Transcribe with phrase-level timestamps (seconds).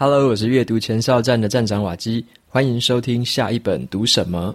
[0.00, 4.54] Hello，我是阅读前哨站的站长瓦基，欢迎收听下一本读什么。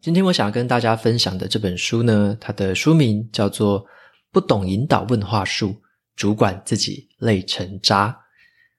[0.00, 3.82] 今天我想要跟大家分享的这本书呢，它的书名叫做
[4.32, 5.76] 《不懂引导问话术，
[6.16, 8.08] 主管自己累成渣》。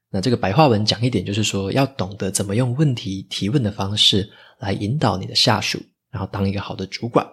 [0.09, 4.27] 那这个白话文讲一点，就是说要懂得怎么用问题提问的方式
[4.57, 5.79] 来引导你的下属，
[6.09, 7.23] 然后当一个好的主管。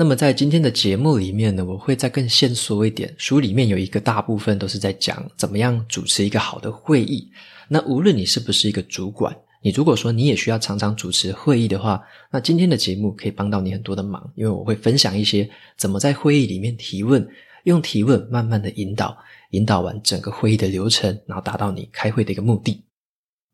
[0.00, 3.14] 那么在今天的节目里面呢，我会再更限缩一点。
[3.18, 7.30] 书里面有一个大部分都是在讲怎么样主持一个好的会议。
[7.68, 12.02] 那无论你是不是一个主管，你如果说你也需要常常主持会议的话，
[12.32, 17.28] 那今天的节目可以帮到你很多的忙，因为我会分享一些怎么在会议里面提问，
[17.64, 19.14] 用提问慢慢的引导，
[19.50, 22.82] 引导完整个会议的流程，然后达到你开会的一个目的。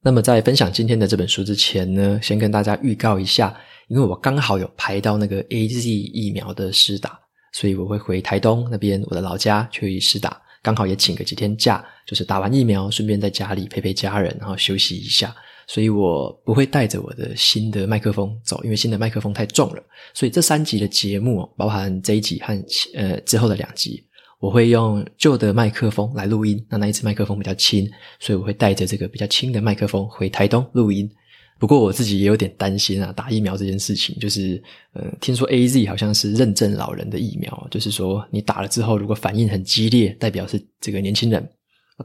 [0.01, 3.53] 那么在分享今天的这本书之前呢，先跟大家预告一下。
[3.89, 7.19] 因为我刚好有排到那个 AZ 疫苗的施打，
[7.53, 15.35] 所以我会回台东那边我的老家去施打，刚好也请个几天假，就是打完疫苗顺便在家里陪陪家人，然后休息一下。
[15.69, 19.83] 所以我不会带着我的新的麦克风走，因为新的麦克风太重了。
[20.15, 22.57] 所以这三集的节目，包含这一集和
[22.95, 24.05] 呃之后的两集，
[24.39, 26.65] 我会用旧的麦克风来录音。
[26.69, 31.11] 那那一次麦克风比较轻，所以我会带着这个比较轻的麦克风回台东录音。
[31.59, 34.63] 不过我自己也有点担心啊，打疫苗这件事情，就是，
[34.93, 41.43] 呃，听说 AZ 好像是认证老人的疫苗，就是说你打了之后，如果反应很激烈，代表是这个年轻人；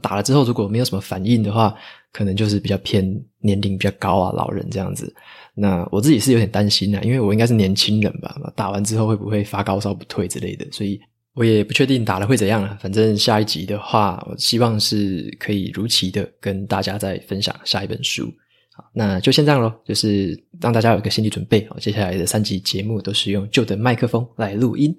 [0.00, 1.74] 打了之后如果没有什么反应的话，
[2.12, 3.04] 可能就是比较偏
[3.40, 5.14] 年龄比较高啊，老人这样子。
[5.54, 10.98] 那我自己是有点担心啊，因为我应该是年轻人吧，打完之后会不会发高烧不退之类的，所以
[11.34, 12.78] 我也不确定打了会怎样啊。
[12.80, 18.32] 反正下一集的话，我希望是可以如期的跟大家再分享下一本书。
[18.74, 21.66] 好，那就先这样咯，就是让大家有一个心理准备。
[21.68, 24.94] 好，接下来的三集节目都是用旧的麦克风来录音。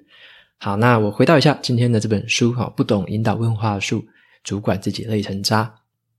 [0.60, 4.06] 好，那我回到一下今天的这本书，哈，不懂引导问话术，
[4.44, 5.74] 主管自己累成渣。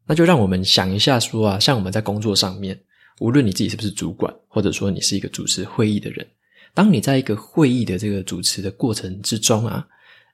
[0.06, 2.78] 那就让我们想一下说啊，像我们在工作上面，
[3.20, 6.26] 无论你自己是不是主管，或者说你是一个主持会议的人，
[6.74, 9.86] 当你在一个会议的这个主持的过程之中啊，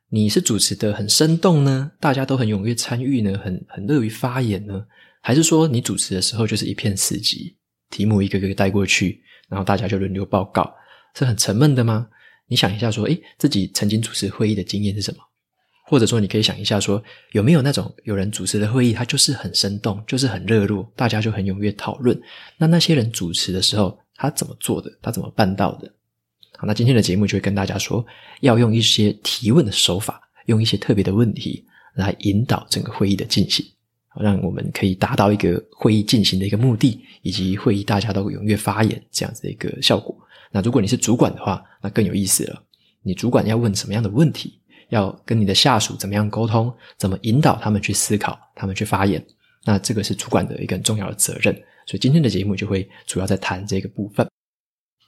[0.08, 4.82] 你是主持的很生动呢，大家都很踊跃参与呢，很很乐于发言呢？
[5.20, 7.54] 还是说你主持的时候就是一片死寂，
[7.90, 10.72] 题目一个个带过去，然后大家就轮流报告，
[11.14, 12.08] 是很沉闷的吗？
[12.48, 15.18] 你想一下说，诶，自己曾经主持会议的经验是什么？
[15.86, 22.20] 或者说你可以想一下说，有没有那种有人主持的会议，他就是很生动，就是很热络，大家就很踊跃讨论。
[22.56, 24.90] 那那些人主持的时候，他怎么做的？
[25.02, 25.92] 他怎么办到的？
[26.56, 28.04] 好，那今天的节目就会跟大家说，
[28.40, 31.64] 要用一些提问的手法，用一些特别的问题
[31.94, 33.66] 来引导整个会议的进行。
[34.18, 40.16] 让我们可以达到一个会议进行的一个目的，以及会议大家都踊跃发言这样子的一个效果。
[40.50, 42.62] 那如果你是主管的话，那更有意思了。
[43.02, 44.58] 你主管要问什么样的问题？
[44.88, 46.72] 要跟你的下属怎么样沟通？
[46.98, 48.36] 怎么引导他们去思考？
[48.56, 49.24] 他们去发言？
[49.64, 51.54] 那这个是主管的一个重要的责任。
[51.86, 54.28] 所以今天的节目就会主要在谈这个部分。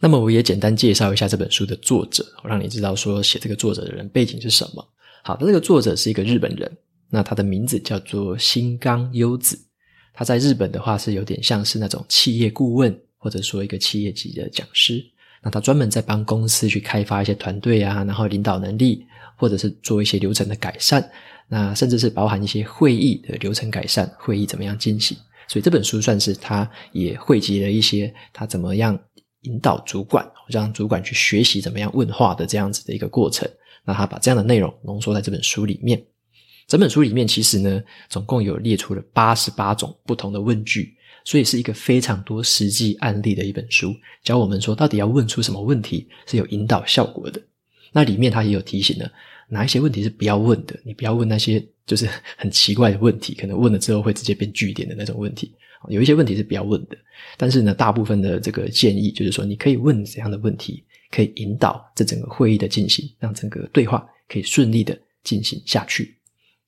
[0.00, 4.88] 那么我也简单介绍一下这本书的作者，让你知道说写这个作者的人背景是什么。
[5.24, 6.70] 好的，这个作者是一个日本人。
[7.14, 9.58] 那他的名字叫做新冈优子，
[10.14, 15.04] 他在日本的话是有点像是那种企业顾问，或者说一个企业级的讲师。
[15.42, 19.04] 那他专门在帮公司去开发一些团队啊，然后领导能力，
[19.36, 21.06] 或者是做一些流程的改善，
[21.48, 25.14] 那甚至是包含一些会议的流程改善，会议怎么样进行。
[25.48, 28.98] 所以这本书算是他也汇集了一些他怎么样
[29.42, 33.46] 引导主管，让主管去学习怎么样问话的这样子的一个过程。
[33.84, 36.02] 那他把这样的内容浓缩在这本书里面。
[36.66, 47.40] 整本书里面其实呢，总共有列出了八十八种不同的问句，所以是一个非常多实际案例的一本书，教我们说到底要问出什么问题是有引导效果的。
[47.92, 49.06] 那里面他也有提醒呢
[49.48, 52.08] 哪一些问题是不要问的，你不要问那些就是
[52.38, 55.52] 很奇怪的问题，可能问了之后会直接变句点的那种问题。
[55.88, 56.96] 有一些问题是不要问的，
[57.36, 66.14] 但是呢，大部分的这个建议就是说，你可以问怎样的问题，可以引导这整个会议的进行，让整个对话可以顺利的进行下去。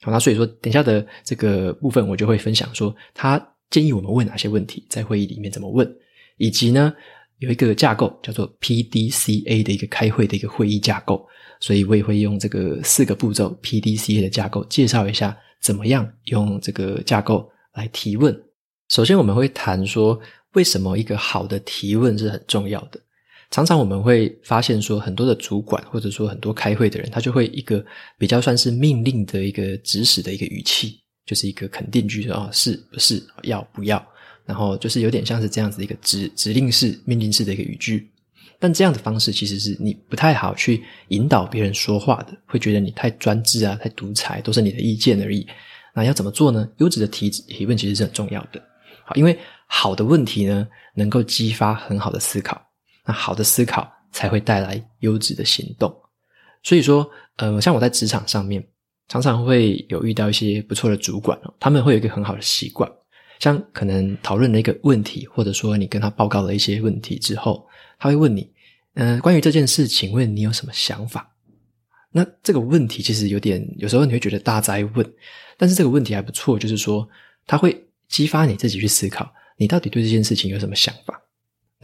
[0.05, 5.91] 好，那所以说，等下的这个部分，我就会分享说，他建议我们问哪些问题，在会议里面怎么问，
[6.37, 6.93] 以及呢，
[7.39, 11.27] 有一个架构叫做 PDCA 的一个开会的一个会议架构，
[11.59, 18.39] 所以我也会用这个四个步骤 PDCA 的架构介绍一下，怎么样用这个架构来提问。
[18.91, 20.21] 首先，我们会谈说，
[20.53, 23.01] 为什么一个好的提问是很重要的。
[23.50, 27.85] 常常我们会发现说，很多的主管或者说很多开会的人，他就会一个
[28.19, 34.05] 比较算是命令的一个指使的一个语气，就是一个肯定句，说哦，是不是，要不要，
[34.44, 38.11] 然后就是有点像是这样子一个指指令式、命令式的一个语句。
[38.58, 45.46] 但这样的方式其实是你不太好去引导别人说话的，会觉得你太专制啊，太独裁，都是你的意见而已。
[45.94, 46.69] 那要怎么做呢？
[46.79, 48.62] 优质的提提问其实是很重要的。
[49.05, 52.61] 好，因为好的问题呢，能够激发很好的思考，
[53.05, 55.95] 那好的思考才会带来优质的行动。
[56.62, 58.67] 所以说，呃，像我在职场上面，
[59.09, 62.91] 常常会有遇到一些不错的主管哦，他们会有一个很好的习惯，
[63.39, 67.67] 像可能讨论了一个问题，或者说你跟他报告了一些问题之后，
[67.99, 68.51] 他会问你，
[68.95, 71.31] 呃，关于这件事，请问你有什么想法？
[72.11, 75.15] 那这个问题其实有点，有时候你会觉得大哉问，
[75.59, 77.06] 但是这个问题还不错，就是说
[77.47, 81.21] 他会激发你自己去思考，你到底对这件事情有什么想法？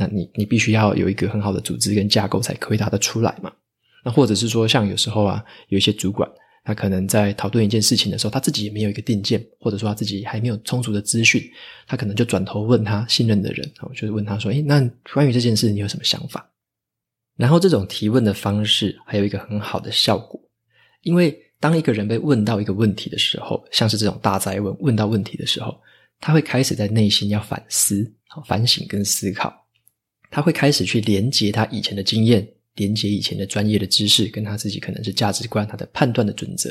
[0.00, 3.52] 那你你必须要有一个很好的组织跟架构，才可以答得出来嘛。
[4.02, 6.26] 那或者是说，像有时候啊，有一些主管，
[6.64, 11.42] 他可能在讨论一件事情的时候，他自己也没有一个定见，或者说他自己还没有充足的资讯，
[11.86, 14.80] 他可能就转头问他信任的人，我就是问他说：“诶，那
[15.12, 16.50] 关于这件事，你有什么想法？”
[17.36, 20.40] 然后这种提问的方式还有一个很好的效果，
[21.02, 25.78] 因为当一个人被问到一个问题的时候，像是这种大哉问，问到问题的时候，
[26.20, 28.10] 他会开始在内心要反思、
[28.46, 29.59] 反省跟思考，
[30.30, 32.46] 他会开始去连接他以前的经验。
[32.76, 36.70] 连接以前的专业的知识，跟他自己可能是价值观、他的判断的准则，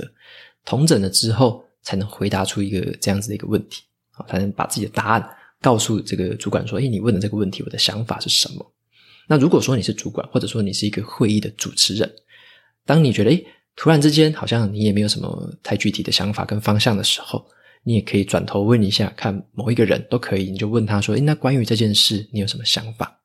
[0.65, 5.29] 统整了之后，才能回答出一个这样子的一个问题，啊，才能把自己的答案
[5.61, 8.73] 告诉这个主管说：“诶，你问的这个问题，我的想法是什么？”
[9.27, 12.09] 那如果说你是主管，或者说你是一个会议的主持人，
[12.85, 13.45] 当你觉得诶，
[13.75, 17.45] 突然之间好像你也没有什么太具体的想法跟方向的时候，
[17.83, 23.15] 你也可以转头问一下，看某一个人都可以，你就问他说：“诶，那关于这件事，你有什么想法？”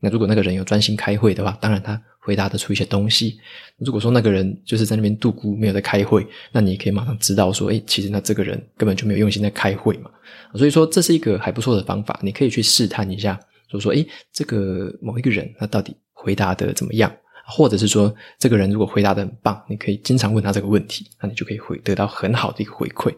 [0.00, 3.38] 那如果那个人有专心开会的话，当然他回答得出一些东西。
[3.78, 10.10] 如果说那个人就是在那边度孤，没有在开会，那你也可以马上知道说，诶，其实那这个人根本就没有用心在开会嘛。
[10.54, 13.38] 所以说这是一个还不错的方法，你可以去试探一下，
[13.70, 17.12] 就说，诶，这个某一个人他到底回答的怎么样？
[17.50, 23.10] 或者是说，这个人如果回答的很棒，你可以经常问他这个问题，那你就可以回得到很好的一个回馈。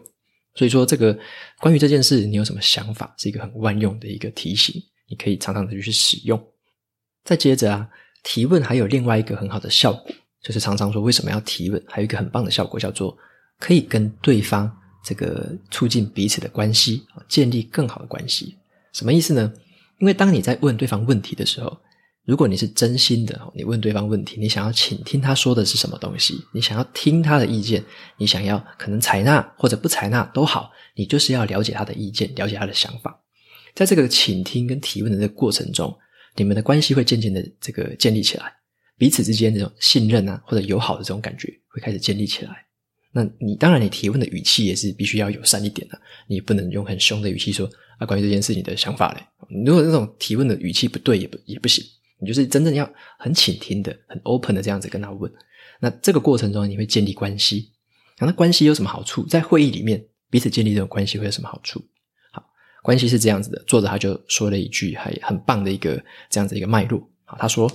[0.55, 1.17] 所以说，这个
[1.59, 6.41] 关于这件事，你有什么想法，是一个很万用的一个提醒，你可以常常的去使用。
[7.23, 7.87] 再接着啊，
[8.23, 13.17] 提问还有另外一个很好的效果，就是常常说为什么要提问，还有一个很棒的效果叫做
[13.59, 14.71] 可以跟对方
[15.03, 18.57] 这个促进彼此的关系，建立更好的关系。
[18.93, 19.51] 什么意思呢？
[19.99, 21.77] 因为当你在问对方问题的时候，
[22.25, 27.83] 如果你是真心的，你问对方问题，你想要倾听他说的是什么东西，你想要听他的意见，
[28.17, 33.19] 你想要可能采纳或者不采纳都好，你就是要了解他的意见，了解他的想法。
[33.73, 35.95] 在这个倾听跟提问的这个过程中，
[36.35, 38.53] 你们的关系会渐渐的这个建立起来，
[38.97, 42.65] 彼此之间这种信任啊，或者友好的这种感觉会开始建立起来。
[43.11, 49.21] 那你当然，你提问的语气也是必须要友善一点的，你不能用很凶的语气说啊，关于这件事你的想法嘞。
[49.65, 51.83] 如果这种提问的语气不对，也不也不行。
[52.21, 52.87] 你就是真正要
[53.17, 55.29] 很倾听的、很 open 的这样子跟他问。
[55.79, 57.71] 那这个过程中你会建立关系，
[58.19, 59.25] 那关系有什么好处？
[59.25, 61.83] 在会议里面彼此建立这种关系会有什么好处？
[62.81, 67.71] 关系是这样子的，作者他就说了一句还很棒的一个这样子一个脉络啊，他说：“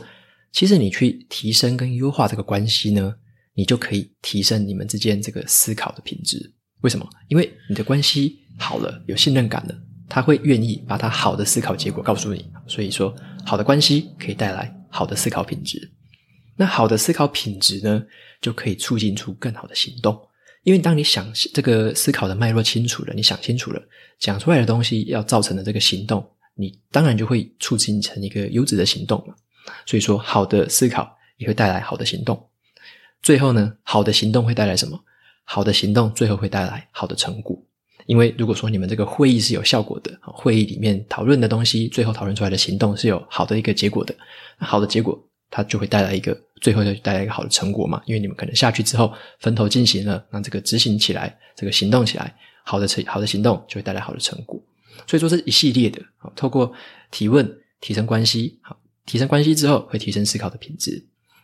[0.52, 3.14] 其实你去提升跟优化这个关系呢，
[3.54, 6.52] 你就可以提升你们之间这个思考的品质。
[6.80, 7.08] 为什么？
[7.28, 9.74] 因为你的关系好了，有信任感了，
[10.08, 12.50] 他会愿意把他好的思考结果告诉你。
[12.66, 13.14] 所以说，
[13.44, 15.92] 好的关系可以带来好的思考品质。
[16.56, 18.04] 那好的思考品质呢，
[18.40, 20.18] 就可以促进出更好的行动。”
[20.66, 23.80] 因为当你想这个思考的脉络清楚了，你想清楚了，
[24.18, 29.34] 讲出来的东西要造成的这个行动，你当然就会促进成一个优质的行动了。
[29.86, 32.48] 所以说，好的思考也会带来好的行动。
[33.22, 35.00] 最后呢，好的行动会带来什么？
[35.44, 37.56] 好的行动最后会带来好的成果。
[38.06, 44.12] 因为如果说你们这个会议是有效果的，会议里面讨论的东西，最后讨论出来的行动是有好的一个结果的，
[44.58, 45.16] 好的结果。
[45.48, 54.60] 它就会带来一个，最后就带来一个好的成果嘛，因为你们可能下去之后分头进行了，让这个执行起来，这个行动起来，好的成好的行动就会带来好的成果。
[55.06, 56.02] 所以说是一系列的，
[56.34, 56.72] 透过
[57.12, 57.48] 提问
[57.80, 61.00] 提升关系，好，提升关系之后会提升思考的品质，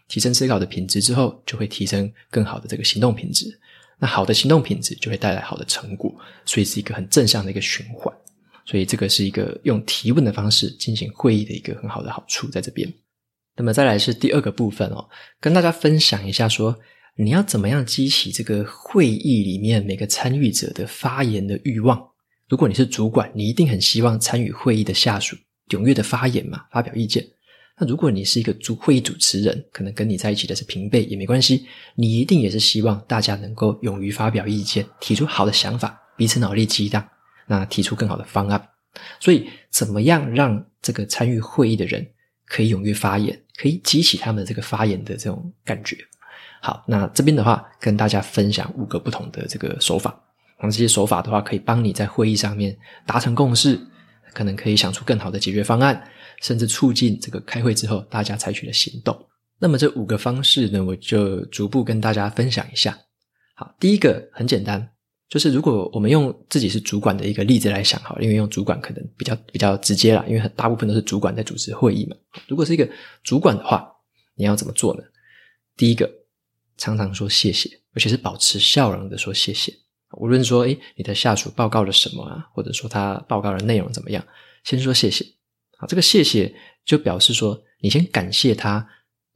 [0.09, 3.57] 提升思考的品质之后就会提升更好的这个行动品质，
[4.01, 6.13] 那好的行动品质就会带来好的成果，
[6.45, 8.13] 所以是一个很正向的一个循环。
[8.67, 12.93] 所以这个是一个用提问的方式进行会议的一个很好的好处在这边。
[13.57, 15.09] 那么再来是第二个部分哦，
[15.41, 16.79] 跟大家分享一下说，
[17.17, 22.03] 你要怎么样激起这个会议里面每个参与者的发言的欲望。
[22.49, 25.37] 如果你是主管，你一定很希望参与会议的下属
[25.69, 27.27] 踊跃的发言嘛，发表意见。
[27.79, 37.07] 那如果你是一个主会议主持人，可能跟你在一起的是平辈也没关系，你一定也是希望大家能够勇于发表意见，提出好的想法，彼此脑力激荡，
[37.47, 38.69] 那提出更好的方案。
[39.19, 42.07] 所以，怎么样让这个参与会议的人
[42.53, 45.97] 可以踊跃发言，可以激起他们这个发言的这种感觉。
[46.61, 50.15] 好，那这边的话，跟大家分享五个不同的这个手法。
[50.61, 53.81] 那这些手法的话，可以帮你在会议上面达成共识，
[54.35, 56.07] 可能可以想出更好的解决方案，
[56.43, 59.19] 甚至促进这个开会之后大家采取的行动。
[59.59, 62.97] 那么这五个方式呢，我就逐步跟大家分享一下。
[63.55, 64.89] 好，第一个很简单，
[65.33, 72.15] 就是如果我们用自己是主管的一个例子来想，好，因为用主管可能比较比较直接啦，因为大部分都是主管在主持会议嘛。
[72.49, 72.87] 如果是一个
[73.25, 73.91] 主管的话，
[74.35, 75.03] 你要怎么做呢？
[75.75, 76.07] 第一个，
[76.77, 79.73] 常常说谢谢，而且是保持笑容的说谢谢。
[80.19, 84.23] 无论说，诶，你的下属报告了什么啊，或者说他报告的内容怎么样，
[84.65, 85.25] 先说谢谢。
[85.79, 88.87] 好，这个谢谢就表示说，你先感谢他，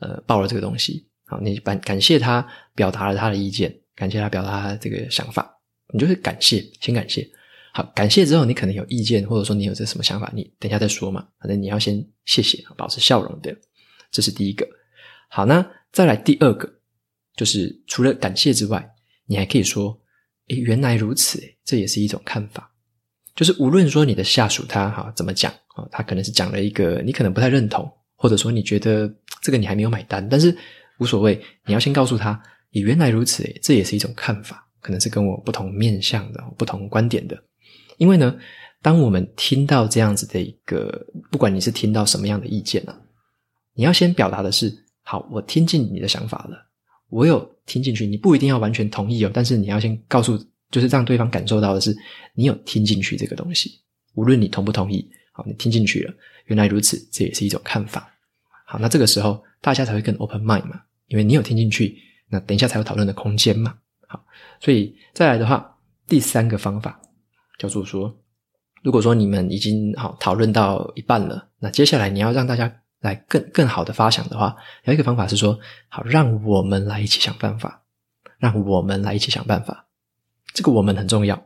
[0.01, 1.09] 呃，报了这个东西。
[1.25, 5.56] 好，你感感谢他表达了他的意见，感谢他表达他这个想法，
[5.93, 7.29] 你就是感谢，先感谢。
[7.73, 11.27] 好，感谢之后，你可能有意见，或者说你有这什么想法，你等一下再说嘛。
[11.39, 13.57] 反正你要先谢谢，保持笑容的，
[14.11, 14.67] 这是第一个。
[15.29, 16.71] 好，那再来第二个，
[17.37, 18.89] 就是除了感谢之外，
[19.27, 20.01] 你还可以说。
[20.49, 22.73] 诶，原来如此，这也是一种看法。
[23.35, 29.13] 就是无论说你的下属他哈怎么讲啊，他可能是讲了一个你可能不太认同，或者说你觉得
[29.43, 30.57] 这个你还没有买单，但是
[31.01, 32.41] 无所谓，你要先告诉他，
[32.75, 37.37] 诶，原来如此，这也是一种看法，可能是跟我不同面向的、不同观点的。
[37.97, 38.39] 因为呢，
[38.81, 42.97] 当我们听到这样子的一个，不管你是听到什么样的意见呢，
[43.75, 46.57] 你要先表达的是，好，我听进你的想法了。
[47.09, 50.39] 我有听进去，你不一定要完全同意哦，但是你要先告诉，
[50.71, 51.97] 就是让对方感受到的是，
[52.35, 53.81] 你有听进去这个东西。
[54.15, 56.15] 无论你同不同意，好，你听进去了，
[56.45, 58.09] 原来如此，这也是一种看法。
[58.67, 63.77] 好，那这个时候大家才会更 open mind 嘛，因为你有听进去，那等一下才有讨论的空间嘛。
[64.61, 67.01] 所以再来的话，第三个方法
[67.59, 68.17] 叫做说，
[68.83, 72.73] 如果说你们已经好讨论到一半了，那接下来你要让大家。
[73.01, 75.57] 来更更好的发想的话，有一个方法是说，
[75.89, 77.85] 好，让我们来一起想办法，
[78.39, 79.87] 让我们来一起想办法。
[80.55, 81.37] 这个我们很重要，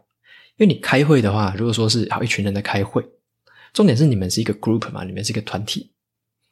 [0.57, 3.05] 因为你开会的话，如果说是好一群人在开会，
[3.75, 5.91] 重点是你们是一个 group 嘛，你们是一个团体，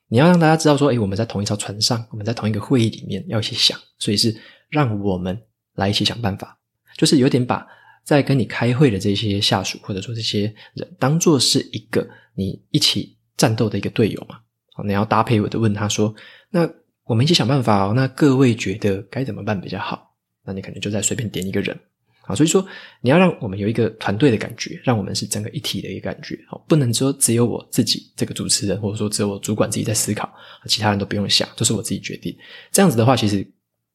[0.09, 4.37] 你要让大家知道说，诶，我们在同一艘船上，我们在同一个会议里面要一起想，所以是
[4.69, 5.41] 让我们
[5.79, 6.59] 来一起想办法，
[6.97, 7.67] 就是有点把
[8.05, 14.41] 在跟你开会的这些下属或者说这些人当做是一个你一起战斗的一个队友嘛。
[14.85, 16.15] 你要搭配我的问他说
[16.51, 16.69] ：“那
[17.03, 17.93] 我们一起想办法哦。
[17.97, 20.15] 那各位觉得该怎么办比较好？
[20.45, 21.77] 那你可能就在随便点一个人
[22.23, 22.35] 啊。
[22.35, 22.65] 所以说，
[23.01, 26.39] 你要让我们有一个团队的感觉，让我们是整个一体的一个感觉。
[26.49, 30.33] 好，不能说只有我自己这个主持人，或者说只有我主管自己在思考，
[30.67, 32.33] 其他人都不用想，都是我自己决定。
[32.71, 33.45] 这样子的话，其实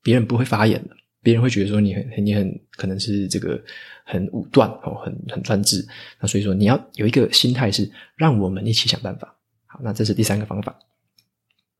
[0.02, 3.60] 别人不会发言的，别人会觉得说你很你很可能是这个
[4.06, 5.84] 很武断哦，很很专制。
[6.20, 10.78] 那所以说，你要有一个心态是让我们一起想办法。”好，那这是第三个方法。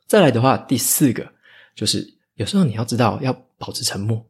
[0.08, 1.30] 再来的话，第四个
[1.76, 4.26] 就是有时候你要知道要保持沉默，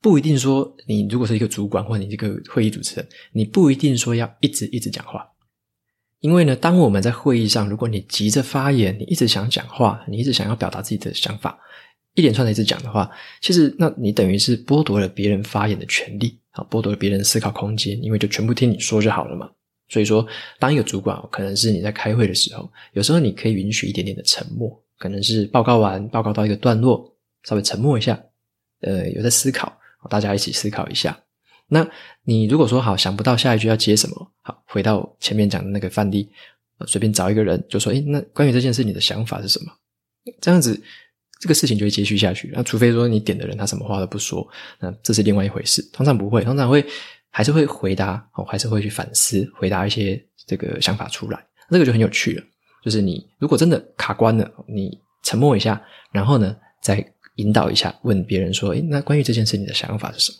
[0.00, 5.28] 不一定说你如果是一个主管或你这个会议主持人，你不一定说要一直一直讲话。
[6.20, 11.56] 因为呢，当我们在会议上，如果你急着发言，你一直想讲话，你一直想要表达自己的想法，
[12.18, 13.08] 一连串的一直讲的话，
[13.40, 19.48] 其实那你等于是剥夺了别人发言的权利，啊，剥夺了别人思考空间，因为就全部听你说就好了嘛。
[19.88, 20.26] 所以说，
[20.58, 27.08] 当一个主管，可能是你在开会的时候，有时候你可以允许一点点的沉默，可能是报告完，报告到一个段落，
[27.44, 28.20] 稍微沉默一下，
[28.80, 29.72] 呃，有在思考，
[30.10, 31.16] 大家一起思考一下。
[31.68, 31.88] 那
[32.24, 36.28] 你如果说好想不到下一句要接什么，好，回到前面讲的那个范例，
[36.84, 39.72] 随便找一个人就说，诶，那关于这件事你的想法是什么？
[40.42, 40.78] 这样子，
[41.38, 42.50] 这个事情就会接续下去。
[42.52, 44.46] 那除非说你点的人他什么话都不说，
[44.80, 45.82] 那这是另外一回事。
[45.92, 46.84] 通常不会，通常会。
[47.30, 51.38] 还是会回答，哦，还是会去反思，回答一些这个想法出来，
[51.70, 52.42] 这个就很有趣了。
[52.82, 55.80] 就是你如果真的卡关了，你沉默一下，
[56.10, 60.38] 然后呢，再引导一下，问别人说：“诶，那关于这件事，你的想法是什么？”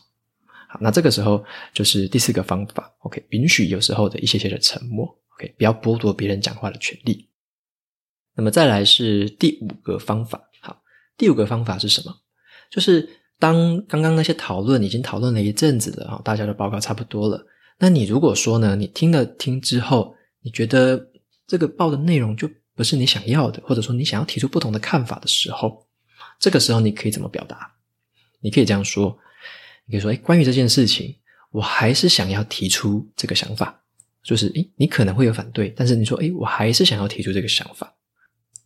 [0.71, 7.28] 好，那这个时候就是第四个方法，OK，允许有时候的一些些的沉默，OK，不要剥夺别人讲话的权利。
[8.35, 10.48] 那么再来是第五个方法，
[11.18, 12.16] 第五个方法是什么？
[12.70, 13.06] 就是。
[13.40, 17.46] 当刚刚那些讨论已经讨论了一阵子了啊，大家的报告差不多了。
[17.78, 21.08] 那你如果说呢，你听了听之后，你觉得
[21.46, 25.87] 这个报的内容就不是你想要的，或者说你想要提出不同的看法的时候，
[26.40, 27.70] 这个时候你可以怎么表达？
[28.40, 29.16] 你可以这样说，
[29.87, 31.14] 你可以说：“诶，关于这件事情，
[31.52, 33.84] 我还是想要提出这个想法。”
[34.25, 37.94] 就是，诶，你可能会有反对，但是你说：“诶，我还是想要提出这个想法。”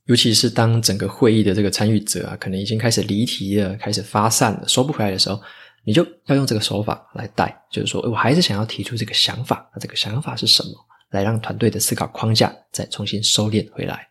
[0.06, 5.40] 尤其是当整个会议的这个参与者啊，可能已经开始离题了，开始发散了，收不回来的时候，
[5.84, 10.70] 你就要用这个手法来带，就是说，我还是想要提出这个想法，那这个想法是什么？
[11.10, 14.08] 来让团队的思考框架再重新收敛回来。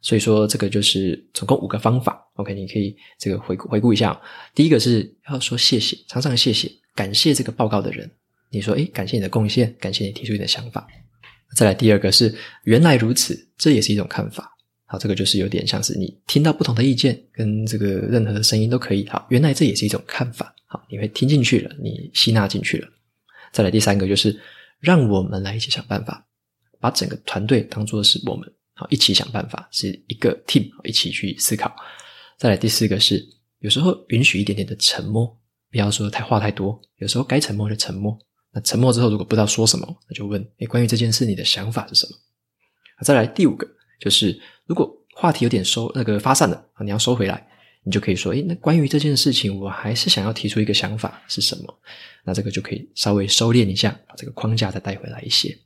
[0.00, 2.20] 所以说，这个就是总共五个方法。
[2.34, 4.20] OK，你可以这个回顾回顾一下哦。
[4.54, 8.10] 第一个是要说谢谢，常常谢谢，感谢这个报告的人。
[8.50, 10.86] 你说，诶，感谢你的贡献，感谢你提出你的想法。
[11.56, 12.34] 再来第二个是
[12.64, 14.53] 原来如此，这也是一种看法。
[14.98, 19.06] 这个就是有点像是你听到不同的意见，跟这个任何的声音都可以。
[19.08, 20.54] 好，原来这也是一种看法。
[20.66, 22.88] 好，你会听进去了，你吸纳进去了。
[23.52, 24.38] 再来第三个就是
[24.80, 26.26] 让我们来一起想办法，
[26.80, 28.52] 把整个团队当作是我们。
[28.76, 31.74] 好，一起想办法，是一个 team，一起去思考。
[32.36, 33.24] 再来第四个是，
[33.60, 35.26] 有时候允许一点点的沉默，
[35.70, 36.80] 不要说太话太多。
[36.98, 38.18] 有时候该沉默就沉默。
[38.52, 42.16] 那沉默之后，如果不知道说什么，那就问：诶，关于这件事，你的想法是什么？
[43.04, 43.66] 再来第五个，
[44.00, 47.46] 就是如果话题有点收那个发散了，你要收回来，
[47.82, 51.78] 你就可以说：诶，那关于这件事情，我还是想要提出一个想法是什么？
[52.24, 55.56] 那这个就可以稍微收敛一下，把这个框架再带回来一些。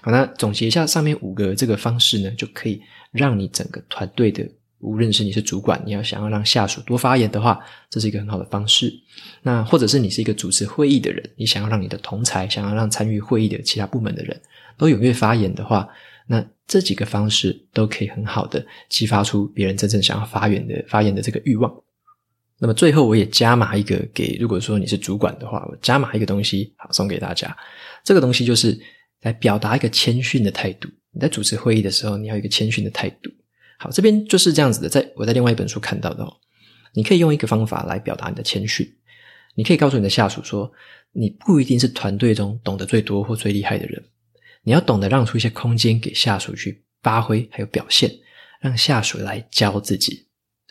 [0.00, 2.80] 好，那总结一下上面五个这个方式呢，就可以
[3.12, 4.48] 让你整个团队的，
[4.78, 8.92] 无论是你是主管，你要想要让下属多发言的话，这是一个很好的方式。
[9.42, 14.40] 那或者是你是一个主持会议的人，你想要让你的同才，想要让参与会议的其他部门的人
[14.78, 15.86] 都踊跃发言的话，
[16.30, 21.74] 那这几个方式都可以很好的激发出别人真正想要发言的发言的这个欲望。
[22.58, 27.56] 那么最后我也加码一个给，如果说你是主管的话，我加码一个东西，好，送给大家。
[28.04, 28.78] 这个东西就是。
[29.22, 30.88] 来表达一个谦逊的态度。
[31.10, 33.30] 你在主持会议的时候，你要有一个谦逊的态度。
[33.78, 34.88] 好，这边就是这样子的。
[34.88, 36.34] 在我在另外一本书看到的哦，
[36.94, 38.90] 你可以用一个方法来表达你的谦逊。
[39.54, 40.72] 你可以告诉你的下属说，
[41.12, 44.02] 你不一定是团队中懂得最多或最厉害的人，
[44.62, 48.10] 你要懂得让出一些空间给下属去发挥，还有表现，
[48.60, 50.26] 让下属来教自己。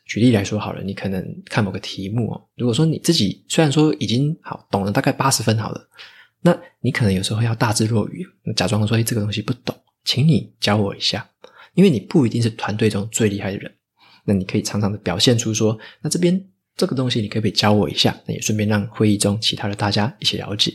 [0.06, 5.90] 举例来说好了，你可能看某个题目哦，如果说你自己虽然说已经好懂了大概八十分好了。
[6.42, 11.30] 那你可能有时候要大智若愚，假装说：“诶，这个东西不懂，请你教我一下。”
[11.76, 13.70] 因为你不一定是团队中最厉害的人，
[14.24, 16.42] 那你可以常常的表现出说：“那这边
[16.78, 20.74] 这个东西，你可不可以教我一下？”那也顺便让会议中其他的大家一起了解。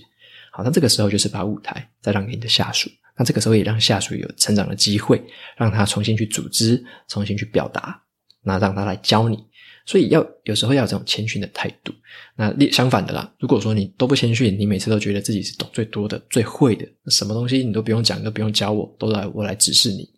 [0.53, 5.23] 好，那这个时候就是把舞台再让给你的下属，那这个时候也让下属有成长的机会，
[5.57, 8.03] 让他重新去组织，重新去表达，
[8.43, 9.39] 那让他来教你。
[9.87, 11.93] 所以要有时候要有这种谦逊的态度。
[12.37, 20.09] 那相反的啦，如果说你都不谦逊，你每次都觉得自己是懂最多的、最会的，什么东西你都不用讲，都不用教我，都来我来指示你。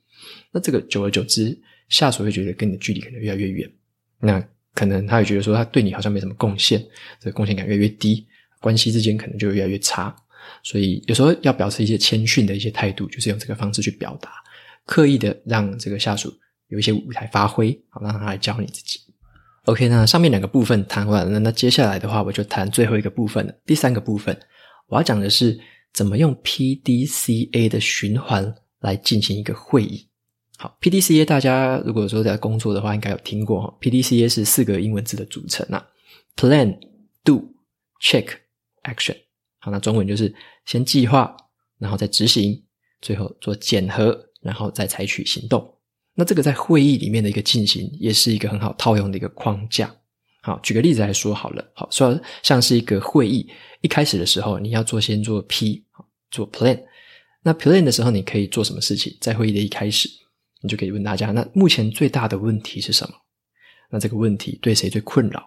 [0.53, 3.69] 那这个久而久之，下属会觉得跟你的距离可能越来越远。
[4.21, 6.81] 那可能他也觉得说他对你好像没什么贡献，
[7.21, 8.25] 这个贡献感越来越低，
[8.61, 10.15] 关系之间可能就越来越差。
[10.63, 14.31] 所以有时候要表示一些谦逊的一些态度，就是用这个方式去表达，
[14.85, 16.33] 刻意的让这个下属
[16.69, 19.01] 有一些舞台发挥，好让他来教你自己。
[19.65, 23.53] OK，那上面两个部分谈完了，那接下来的话，我就谈最后一个部分了。
[23.65, 24.39] 第三个部分，
[24.87, 25.59] 我要讲的是
[25.93, 30.07] 怎么用 PDCA 的循环来进行一个会议。
[30.57, 33.77] 好，PDCA 大家如果说在工作的话，应该有听过。
[33.81, 35.85] PDCA 是四个英文字的组成啊
[36.37, 36.79] ，Plan、
[37.25, 37.53] Do、
[38.01, 38.29] Check、
[38.85, 39.17] Action。
[39.67, 40.33] 好，那中文就是
[40.65, 41.37] 先计划，
[41.77, 42.63] 然后再执行，
[43.01, 45.77] 最后做检核，然后再采取行动。
[46.15, 49.93] 那这个在会议里面的一个进行，也是一个很好套用的一个框架。
[50.41, 51.69] 好，举个例子来说好了。
[51.75, 53.45] 好，说像是一个会议，
[53.81, 55.85] 一开始的时候你要做先做 P，
[56.31, 56.81] 做 Plan。
[57.43, 59.17] 那 Plan 的时候你可以做什么事情？
[59.21, 60.09] 在会议的一开始，
[60.61, 63.17] 你就可以问大家：那目前最大的问题是什么？
[63.91, 65.43] 那这个问题对谁最困扰？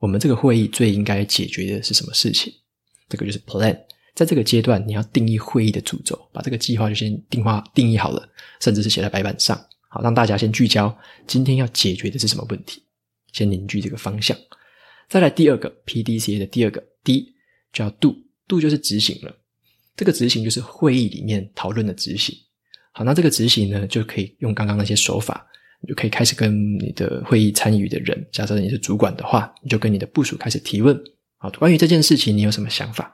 [0.00, 2.52] 我们这个会议最应该解决的是什么事情？
[3.10, 3.78] 这个就是 Plan。
[4.14, 8.28] 在这个阶段，你要定义会议的主轴，把这个计划就先定化定义好了，
[8.60, 9.58] 甚至是写在白板上。
[9.88, 10.96] 好，让大家先聚焦，
[11.26, 12.82] 今天要解决的是什么问题？
[13.32, 14.36] 先凝聚这个方向。
[15.08, 17.34] 再来第二个 PDCA 的第二个 D
[17.72, 19.34] 叫 Do，Do 就是执行了。
[19.96, 22.34] 这个执行就是会议里面讨论的执行。
[22.92, 25.46] 好，那这个执行呢，就可以用刚刚那些手法，
[25.80, 31.00] 你就可以开始跟你的会议参与的人，假设你是主管的话，你就跟你的部署开始提问。
[31.42, 33.10] 好，关于这件事情你有什么想法？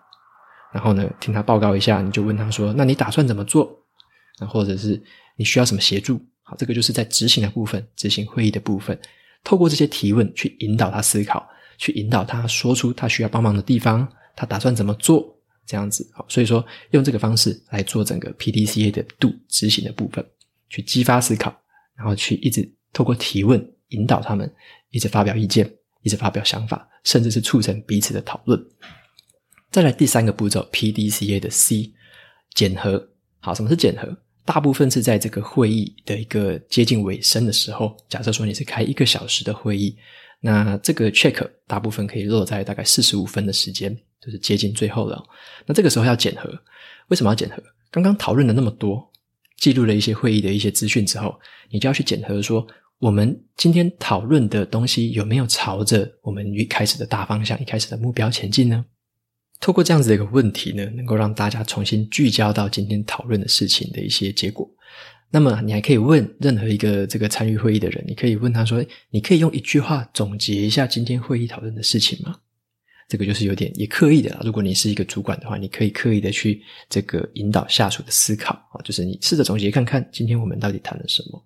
[0.72, 3.70] 然后呢，听他报告一下，你就问他说：“那你打算怎么做？
[4.40, 5.00] 那或者是
[5.36, 8.98] 你需要什么协助？”好，这个就是在执行的部分，执行会议的部分，
[9.44, 15.24] 透过这些提问去引导他思考，去引导他说出他需要帮忙的地方，他打算怎么做，
[15.64, 16.04] 这样子。
[16.12, 20.26] 好，所以说用这个方式来做整个 PDCA 的 Do 执行的部分，
[20.68, 21.56] 去激发思考，
[21.94, 24.52] 然后去一直透过提问引导他们，
[24.90, 25.72] 一直发表意见，
[26.06, 28.64] 一直发表想法，甚至是促成彼此的讨论。
[29.72, 31.92] 再来第三个步骤 PDCA 的 C
[32.54, 33.08] 检核。
[33.40, 34.16] 好，什么是检核？
[34.44, 39.96] 大部分是在这个会议的一个接近尾声的时候，假设说你是开一个小时的会议，
[40.38, 43.92] 那这个 check 大部分可以落在大概四十五分的时间，
[44.24, 45.20] 就是接近最后了。
[45.66, 46.48] 那这个时候要检核，
[47.08, 47.60] 为什么要检核？
[47.90, 49.10] 刚刚讨论了那么多，
[49.58, 51.36] 记录了一些会议的一些资讯之后，
[51.68, 52.64] 你就要去检核说，
[52.98, 58.84] 我们今天讨论的东西有没有朝着我们一开始的大方向、一开始的目标前进呢？
[59.60, 64.66] 透过这样子的一个问题呢，能够让大家重新聚焦到今天讨论的事情的一些结果。
[65.30, 72.36] 那么，你还可以问任何一个这个参与会议的人，你可以问他说：“你可以用一句话总结一下今天会议讨论的事情吗？”
[73.08, 74.40] 这个就是有点也刻意的啦。
[74.42, 81.44] 如果你是一个主管的话，你可以刻意的去这个引导下属的思考啊，就是你试着总结看看，今天我们到底谈了什么。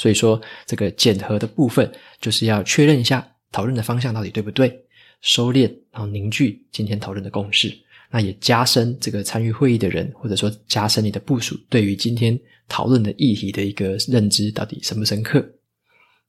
[0.00, 3.20] 所以说，这个检核的部分就是要确认一下
[3.52, 4.82] 讨论的方向到底对不对，
[5.20, 7.70] 收敛，然后凝聚今天讨论的共识。
[8.10, 15.46] 那也加深这个参与会议的人，或者说加深你的部署对于今天讨论的议题的一个认知到底深不深刻。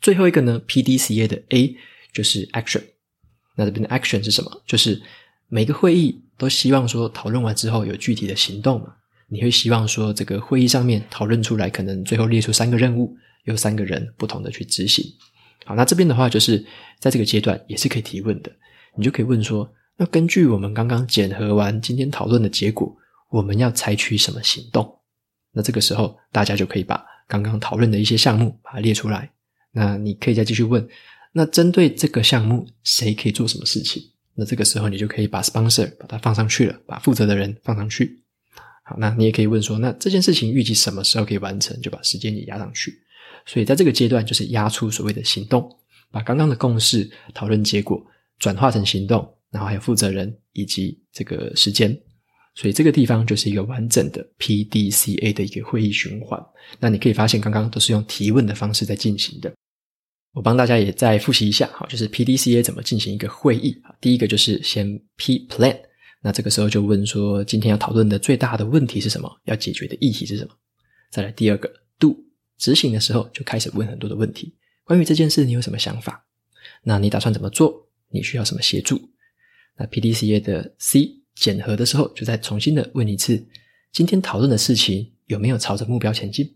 [0.01, 1.73] 最后一个呢，PDCA 的 A
[2.11, 2.83] 就是 Action。
[3.55, 4.61] 那这边的 Action 是什么？
[4.67, 5.01] 就是
[5.47, 8.87] 每个会议都希望说讨论完之后有具体的行动嘛。
[9.29, 13.15] 你会希望说这个会议上面讨论出来，可能最后列出三个任务。
[13.45, 15.05] 由三个人不同的去执行，
[15.65, 16.65] 好，那这边的话就是
[16.99, 18.51] 在这个阶段也是可以提问的，
[18.95, 22.95] 你就可以问说，那根据我们刚刚检核完今天讨论的结果，
[23.29, 24.99] 我们要采取什么行动？
[25.53, 29.29] 那这个时候大家就可以把刚刚讨论的一些项目把它列出来，
[29.71, 30.87] 那你可以再继续问，
[31.33, 34.03] 那针对这个项目谁可以做什么事情？
[34.33, 38.23] 那这个时候你就可以把 sponsor 把它放上去了，把负责的人放上去。
[38.83, 41.79] 好，那你也可以问说，那这件事情预计什么时候可以完成？
[41.81, 43.00] 就把时间也压上去。
[43.45, 45.69] 所以在这个阶段，就是压出所谓的行动，
[46.11, 48.03] 把刚刚的共识讨论结果
[48.39, 51.97] 转化成行动，然后还有负责人以及这个时间。
[52.53, 56.37] 所以这个地方就是一个完整的 PDCA 的一个会议循环。
[56.79, 59.51] 那你可以发现，刚刚都是用提问的方式在进行的。
[60.33, 63.81] 我帮大家也再复习一下，好，就是 PDCA 怎么进行一个会议。
[64.01, 65.77] 第一个就是先 P Plan，
[66.21, 69.29] 那这个时候就问说，今天要讨论的最大的问题是什么？
[69.45, 70.51] 要解决的议题是什么？
[71.09, 71.71] 再来第二个。
[72.61, 76.23] 执行的时候就开始问很多的问题，关于这件事你有什么想法？
[76.83, 77.89] 那你打算怎么做？
[78.09, 79.01] 你需要什么协助？
[79.77, 83.43] 那 PDCA 的 C 检核的时候，就再重新的问一次，
[83.91, 86.55] 今天讨论的事情有没有朝着目标前进？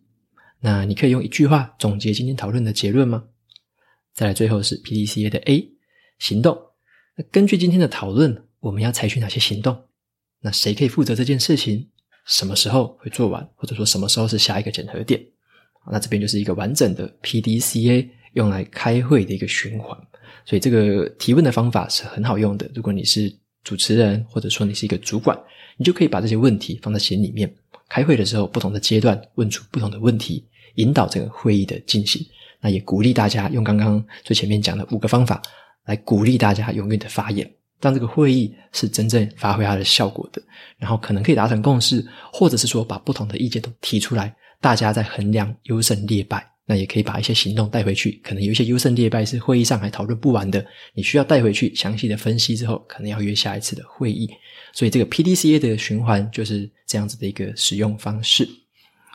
[0.59, 3.25] 那你可以用一句话总结今天讨论的结论吗？
[4.13, 5.71] 再来最后是 PDCA 的 A
[6.19, 6.55] 行动。
[7.17, 9.85] 那根据今天的讨论，我们要采取哪些行动？
[10.41, 11.89] 那谁可以负责这件事情？
[12.27, 13.49] 什么时候会做完？
[13.55, 15.25] 或者说什么时候是下一个检核点？
[15.91, 19.97] 那这边就是一个完整的 PDCA 用来开会的一个循环，
[20.45, 22.69] 所以这个提问的方法是很好用的。
[22.73, 25.37] 如果你是主持人，或者说你是一个主管，
[25.77, 27.53] 你就可以把这些问题放在心里面。
[27.87, 30.43] 开会的时候，不同的阶段问出不同的问题，
[30.75, 32.25] 引导这个会议的进行。
[32.59, 35.39] 那也鼓励大家用刚刚最前面讲的五个方法
[35.85, 40.41] 来鼓励大家踊跃的发言，让这个会议是真正发挥它的效果的。
[40.77, 44.35] 然后可能可以达成共识，或者是说把不同的意见都提出来。
[44.65, 48.19] 大家在衡量优胜劣败，那也可以把一些行动带回去。
[48.23, 54.27] 可能有一些优胜劣败是会议上还讨论不完的，你需要带回去详细的分析之后，可能要约下一次的会议。
[54.73, 58.43] 所以这个 PDCA 的循环就是这样子的一个使用方式。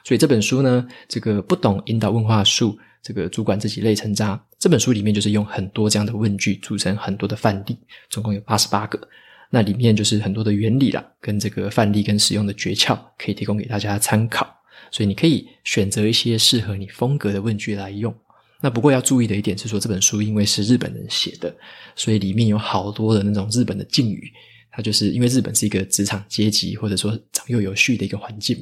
[0.05, 4.41] 所以这本书呢，这个不懂引导问话术，这个主管自己累成渣。
[4.57, 7.77] 这本书里面就是用很多这样的问句组成很多的范例，
[8.09, 9.01] 总共有八十八个。
[9.51, 14.47] 那里面就是很多的原理啦，跟这个范例跟使用的诀窍，可以提供给大家参考。
[14.91, 18.15] 所以你可以选择一些适合你风格的问句来用。
[18.63, 21.55] 那不过要注意的一点是说，这本书因为是日本人写的，
[21.97, 24.31] 所以里面有好多的那种日本的敬语。
[24.73, 28.57] 它就是因为日本是一个职场阶级或者说长幼有序的一个环境，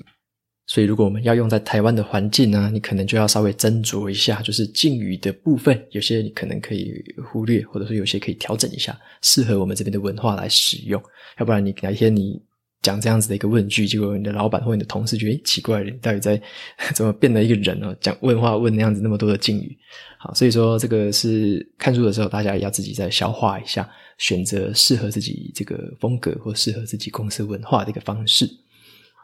[0.67, 6.95] 所以如果我们要用在台湾的环境呢，你可能就要稍微斟酌一下，就是敬语的部分，有些你可能可以
[7.31, 11.03] 忽略，或者说有些可以调整一下，适合我们这边的文化来使用。
[11.39, 12.41] 要不然你哪天你。
[12.83, 16.41] 讲这样子的一个问句，结果你的老板或你的同事觉得奇怪，你到底在
[16.95, 17.95] 怎么变了一个人哦？
[18.01, 19.77] 讲问话问那样子那么多的敬语，
[20.19, 23.89] 好，所以说这个是看书的时候，大家也要自己再消化一下，
[24.19, 28.49] 选择适合自己这个风格或适合自己公司文化的一个方式。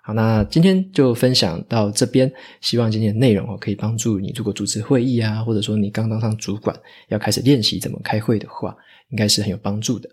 [0.03, 6.77] 好，那今天就分享到这边，希望今天的内容哦可以帮助你，如果主持会议啊，或者说你刚当上主管，
[7.09, 8.77] 要开始练习怎么开会的话，
[9.11, 10.11] 应该是很有帮助的。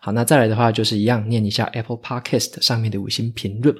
[0.00, 3.74] 好，那再来的话就是一样，念一下 Apple Podcast 上面的五星评论。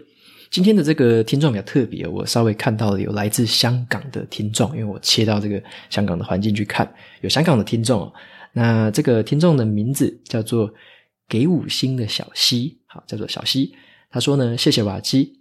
[0.51, 6.87] 今天的这个听众比较特别，我稍微看到了有来自香港的听众，因为我切到这个香港的环境去看，
[7.23, 8.13] 有香港的听众哦。
[8.53, 10.71] 那这个听众的名字叫做
[11.27, 13.73] 给五星的小溪，好，叫做小溪。
[14.11, 15.33] 他说呢，谢谢瓦基，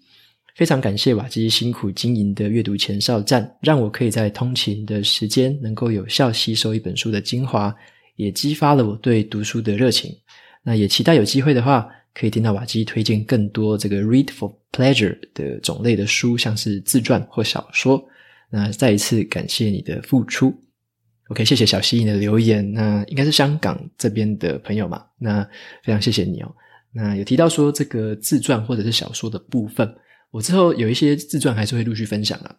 [0.55, 7.75] 非常感谢瓦基辛苦经营的阅读前哨站，让我可以在通勤的时间能够有效吸收一本书的精华，
[8.15, 10.15] 也激发了我对读书的热情。
[10.63, 18.03] 那也期待有机会的话，可以听到瓦基推荐更多这个 read for pleasure 的种类的书，像是自传或小说。
[18.49, 20.53] 那再一次感谢你的付出。
[21.29, 22.69] OK，谢谢小溪你的留言。
[22.73, 25.03] 那应该是香港这边的朋友嘛？
[25.17, 25.41] 那
[25.83, 26.53] 非常谢谢你哦。
[26.91, 29.89] 那有提到说这个自传或者是小说的部分，
[30.29, 32.53] 我之后有一些自传还是会陆续分享啊。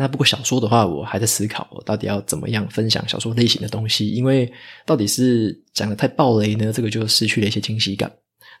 [0.00, 4.48] 那不过小说的话，我还在思考我到底要怎么样分享小说类型的东西，因为
[4.86, 8.08] 到底是讲的太暴雷呢，这个就失去了一些惊喜感。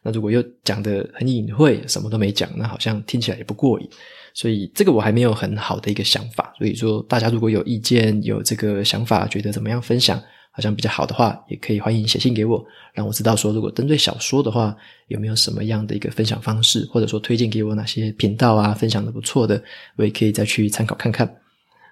[0.02, 3.88] 那如果又讲的很隐晦，什么都没讲，那好像听起来也不过瘾。
[4.34, 6.52] 所以这个我还没有很好的一个想法。
[6.58, 10.20] 所以说，大家如果有意见、有这个想法，觉得怎么样分享
[10.58, 19.62] 好像比较好的话，也可以欢迎写信给我，让我知道说，如果针对小说的话，有没有什么样的一个分享方式，或者说推荐给我哪些频道啊，分享的不错的，
[19.94, 21.32] 我也可以再去参考看看。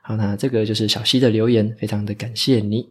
[0.03, 2.85] 好，那这个就是小溪的留言，非常的感谢你。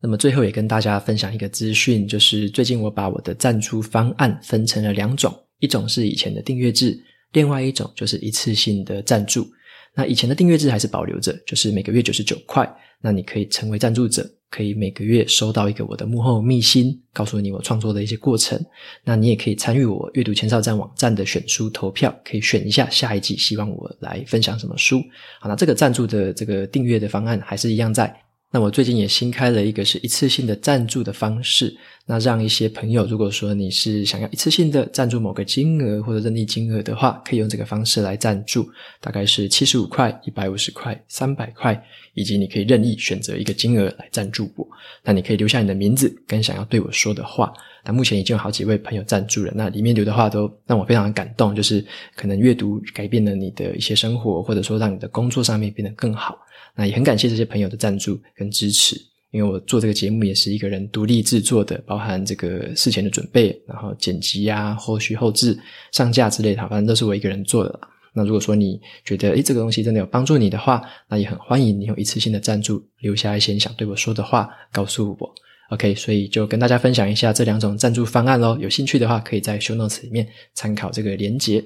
[0.00, 6.98] 那么最后也跟大家分享一个资讯，就是最近我把我的赞助方案分成了两种，一种是以前的订阅制，
[7.32, 9.46] 另外一种就是一次性的赞助。
[9.94, 12.68] 那以前的订阅制还是保留着，就是每个月九十九块，
[13.00, 18.56] 那你可以成为赞助者，可以每个月收到一个我的幕后秘辛，告诉你我创作的一些过程。
[19.02, 25.02] 那你也可以参与我阅读前哨站网站的选书投票，可以选一下下一季希望我来分享什么书。
[25.40, 28.23] 好，那这个赞助的这个订阅的方案还是一样在。
[28.54, 38.64] 那我最近也新开了一个是一次性的赞助的方式，那让一些朋友，如果说你是想要一次性的赞助某个金额或者任意金额的话，可以用这个方式来赞助，
[39.00, 44.64] 大概是七十五块、一百五十块、三百块，以及你可以任意选择一个金额来赞助我。
[45.02, 47.52] 那你可以留下你的名字跟想要对我说的话。
[47.84, 56.38] 那目前已经有好几位朋友赞助了，那里面留的话都让我非常的感动，就是可能阅读改变了你的一些生活，或者说让你的工作上面变得更好。
[56.76, 58.96] 那也很感谢这些朋友的赞助跟支持，
[59.30, 65.58] 因为我做这个节目也是一个人独立制作的，包含这个事前的准备，然后剪辑啊、后续后置、
[65.92, 67.80] 上架之类的，反正都是我一个人做的。
[68.12, 75.34] 那如果说你觉得诶这个东西真的有帮助你的话，那也很欢迎你用一次性的赞助，留下一些你想对我说的话，告诉我。
[75.70, 81.64] OK，所以就跟大家分享一下这两种赞助方案喽，有兴趣的话，可以在 Show Notes 里面参考这个连结。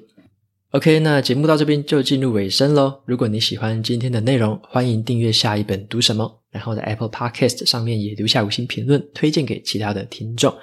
[0.73, 3.01] OK，那节目到这边就进入尾声喽。
[3.07, 10.55] 如果你喜欢今天的内容，欢迎订阅下一本读什么，然后在 Apple Podcast 上面也留下五星评论，推荐给其他的听众。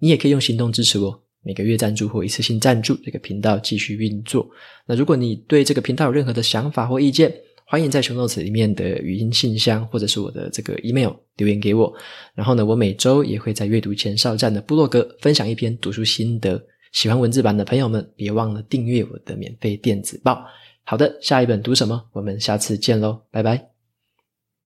[0.00, 4.46] 你也可以用行动支持我，每个月赞助或一次性赞助这个频道继续运作。
[4.86, 11.90] 那如果你对这个频道有任何的想法或意见，欢迎在 Show Notes 里面的语音信箱或者是我的这个 email 留言给我。
[12.34, 16.62] 然后呢，我每周也会在阅读前哨站的部落格分享一篇读书心得。
[16.94, 20.46] 喜欢文字版的朋友们，别忘了订阅我的免费电子报。
[20.84, 22.02] 好的，下一本读什么？
[22.12, 23.73] 我们下次见喽，拜拜。